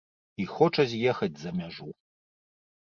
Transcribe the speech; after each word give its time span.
І 0.43 0.47
хоча 0.55 0.85
з'ехаць 0.93 1.33
за 1.43 1.55
мяжу. 1.61 1.89